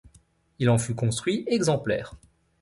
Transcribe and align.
Il 0.57 0.71
en 0.71 0.79
fut 0.79 0.95
construit 0.95 1.43
exemplaires. 1.45 2.17